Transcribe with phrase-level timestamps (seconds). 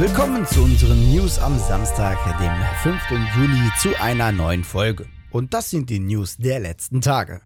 [0.00, 2.50] Willkommen zu unseren News am Samstag, dem
[2.82, 3.36] 5.
[3.36, 5.06] Juli, zu einer neuen Folge.
[5.30, 7.42] Und das sind die News der letzten Tage.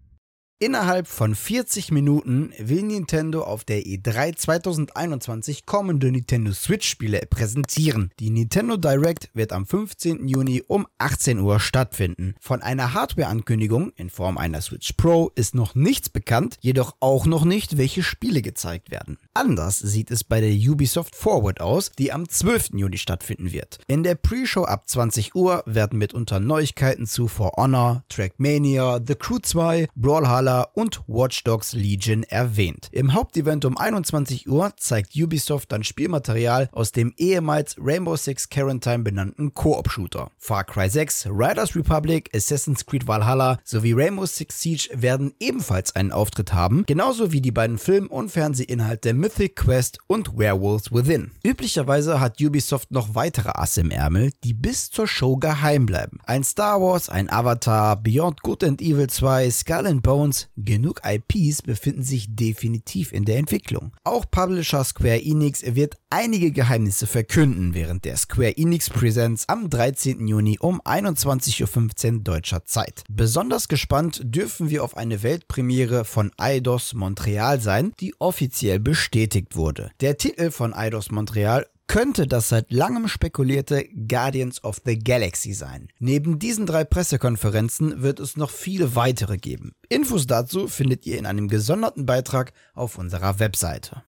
[0.57, 8.11] Innerhalb von 40 Minuten will Nintendo auf der E3 2021 kommende Nintendo Switch Spiele präsentieren.
[8.21, 10.25] Die Nintendo Direct wird am 15.
[10.25, 12.35] Juni um 18 Uhr stattfinden.
[12.39, 17.43] Von einer Hardware-Ankündigung in Form einer Switch Pro ist noch nichts bekannt, jedoch auch noch
[17.43, 19.17] nicht, welche Spiele gezeigt werden.
[19.37, 22.69] Anders sieht es bei der Ubisoft Forward aus, die am 12.
[22.75, 23.79] Juni stattfinden wird.
[23.85, 29.39] In der Pre-Show ab 20 Uhr werden mitunter Neuigkeiten zu For Honor, Trackmania, The Crew
[29.41, 32.87] 2, Brawlhalla und Watch Dogs Legion erwähnt.
[32.93, 38.99] Im Hauptevent um 21 Uhr zeigt Ubisoft dann Spielmaterial aus dem ehemals Rainbow Six Quarantine
[38.99, 40.31] benannten Koop-Shooter.
[40.37, 46.13] Far Cry 6, Riders Republic, Assassin's Creed Valhalla sowie Rainbow Six Siege werden ebenfalls einen
[46.13, 51.31] Auftritt haben, genauso wie die beiden Film- und Fernsehinhalte Mythic Quest und Werewolves Within.
[51.43, 56.19] Üblicherweise hat Ubisoft noch weitere Asse im Ärmel, die bis zur Show geheim bleiben.
[56.25, 61.63] Ein Star Wars, ein Avatar, Beyond Good and Evil 2, Skull and Bones, genug IPs
[61.63, 63.93] befinden sich definitiv in der Entwicklung.
[64.03, 70.27] Auch Publisher Square Enix wird einige Geheimnisse verkünden während der Square Enix Presents am 13.
[70.27, 73.03] Juni um 21.15 Uhr deutscher Zeit.
[73.09, 78.79] Besonders gespannt dürfen wir auf eine Weltpremiere von Eidos Montreal sein, die offiziell
[79.15, 79.91] bestätigt wurde.
[80.01, 85.87] Der Titel von Eidos Montreal könnte das seit langem spekulierte Guardians of the Galaxy sein.
[85.99, 89.71] Neben diesen drei Pressekonferenzen wird es noch viele weitere geben.
[89.87, 94.03] Infos dazu findet ihr in einem gesonderten Beitrag auf unserer Webseite.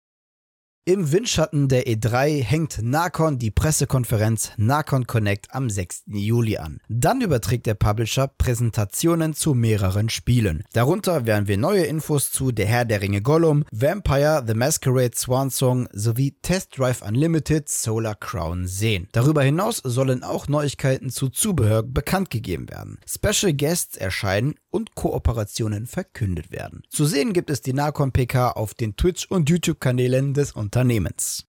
[0.88, 6.04] Im Windschatten der E3 hängt Nakon die Pressekonferenz Nakon Connect am 6.
[6.08, 6.80] Juli an.
[6.88, 10.64] Dann überträgt der Publisher Präsentationen zu mehreren Spielen.
[10.72, 15.50] Darunter werden wir neue Infos zu Der Herr der Ringe Gollum, Vampire The Masquerade Swan
[15.50, 19.10] Song sowie Test Drive Unlimited Solar Crown sehen.
[19.12, 22.98] Darüber hinaus sollen auch Neuigkeiten zu Zubehör bekannt gegeben werden.
[23.06, 26.84] Special Guests erscheinen und Kooperationen verkündet werden.
[26.90, 30.78] Zu sehen gibt es die Nakon PK auf den Twitch- und YouTube-Kanälen des Unternehmens.
[30.78, 31.48] Unternehmens.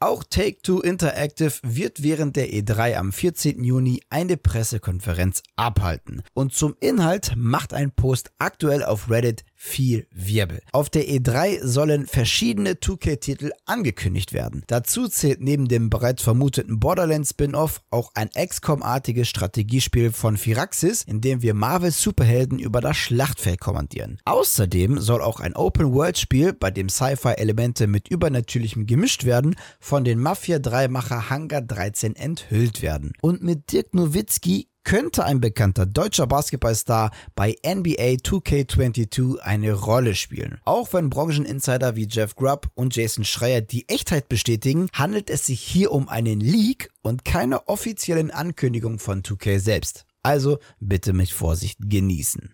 [0.00, 3.64] Auch Take-Two Interactive wird während der E3 am 14.
[3.64, 6.22] Juni eine Pressekonferenz abhalten.
[6.34, 10.60] Und zum Inhalt macht ein Post aktuell auf Reddit viel Wirbel.
[10.72, 14.62] Auf der E3 sollen verschiedene 2K-Titel angekündigt werden.
[14.66, 21.20] Dazu zählt neben dem bereits vermuteten Borderlands Spin-off auch ein XCOM-artiges Strategiespiel von Firaxis, in
[21.20, 24.18] dem wir Marvel-Superhelden über das Schlachtfeld kommandieren.
[24.24, 30.58] Außerdem soll auch ein Open-World-Spiel, bei dem Sci-Fi-Elemente mit Übernatürlichem gemischt werden, von den Mafia
[30.58, 33.12] 3-Macher Hangar 13 enthüllt werden.
[33.22, 40.60] Und mit Dirk Nowitzki könnte ein bekannter deutscher Basketballstar bei NBA 2K22 eine Rolle spielen.
[40.64, 45.60] Auch wenn Brancheninsider wie Jeff Grubb und Jason Schreier die Echtheit bestätigen, handelt es sich
[45.60, 50.04] hier um einen Leak und keine offiziellen Ankündigungen von 2K selbst.
[50.22, 52.53] Also bitte mit Vorsicht genießen.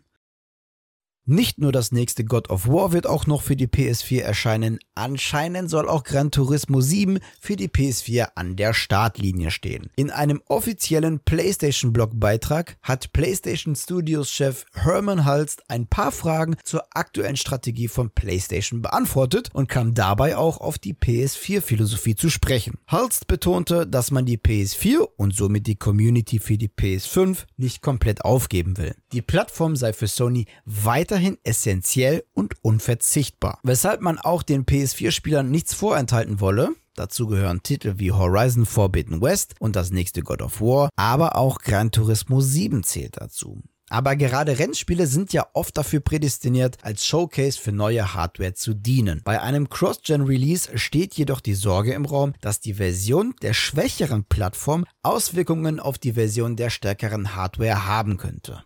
[1.33, 5.71] Nicht nur das nächste God of War wird auch noch für die PS4 erscheinen, anscheinend
[5.71, 9.91] soll auch Gran Turismo 7 für die PS4 an der Startlinie stehen.
[9.95, 17.87] In einem offiziellen PlayStation-Blog-Beitrag hat PlayStation Studios-Chef Herman Hulst ein paar Fragen zur aktuellen Strategie
[17.87, 22.75] von PlayStation beantwortet und kam dabei auch auf die PS4-Philosophie zu sprechen.
[22.91, 28.25] Hulst betonte, dass man die PS4 und somit die Community für die PS5 nicht komplett
[28.25, 28.97] aufgeben will.
[29.13, 35.51] Die Plattform sei für Sony weiterhin weiterhin essentiell und unverzichtbar, weshalb man auch den PS4-Spielern
[35.51, 36.71] nichts vorenthalten wolle.
[36.95, 41.59] Dazu gehören Titel wie Horizon Forbidden West und das nächste God of War, aber auch
[41.59, 43.63] Gran Turismo 7 zählt dazu.
[43.91, 49.21] Aber gerade Rennspiele sind ja oft dafür prädestiniert, als Showcase für neue Hardware zu dienen.
[49.25, 54.87] Bei einem Cross-Gen-Release steht jedoch die Sorge im Raum, dass die Version der schwächeren Plattform
[55.03, 58.63] Auswirkungen auf die Version der stärkeren Hardware haben könnte.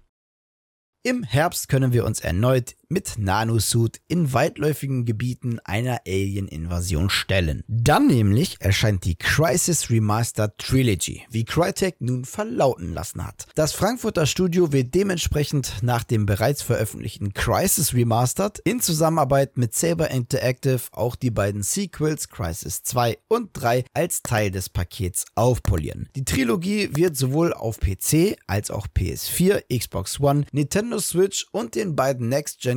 [1.07, 7.65] Im Herbst können wir uns erneut mit Nanosuit in weitläufigen Gebieten einer Alien-Invasion stellen.
[7.67, 13.49] Dann nämlich erscheint die Crisis Remastered Trilogy, wie Crytek nun verlauten lassen hat.
[13.57, 20.13] Das Frankfurter Studio wird dementsprechend nach dem bereits veröffentlichten Crisis Remastered in Zusammenarbeit mit Saber
[20.13, 26.09] Interactive auch die beiden Sequels Crisis 2 und 3 als Teil des Pakets aufpolieren.
[26.15, 31.97] Die Trilogie wird sowohl auf PC als auch PS4, Xbox One, Nintendo Switch und den
[31.97, 32.29] beiden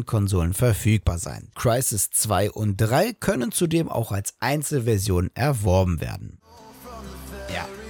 [0.08, 1.50] Next-Gen-Konsolen verfügbar sein.
[1.56, 6.40] Crisis 2 und 3 können zudem auch als Einzelversion erworben werden.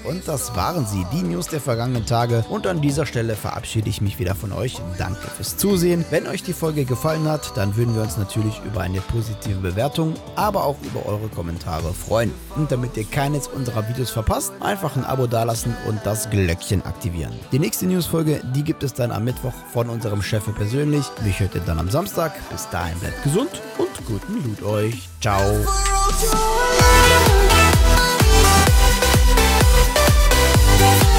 [0.08, 2.46] Und das waren sie, die News der vergangenen Tage.
[2.50, 4.78] Und an dieser Stelle verabschiede ich mich wieder von euch.
[4.98, 6.06] Danke fürs Zusehen.
[6.10, 10.14] Wenn euch die Folge gefallen hat, dann würden wir uns natürlich über eine positive Bewertung,
[10.36, 12.32] aber auch über eure Kommentare freuen.
[12.56, 17.34] Und damit ihr keines unserer Videos verpasst, einfach ein Abo dalassen und das Glöckchen aktivieren.
[17.52, 21.06] Die nächste Newsfolge, die gibt es dann am Mittwoch von unserem Chef persönlich.
[21.24, 22.34] Mich hört ihr dann am Samstag.
[22.50, 25.10] Bis dahin bleibt gesund und guten Loot euch.
[25.20, 25.42] Ciao.
[30.80, 31.17] you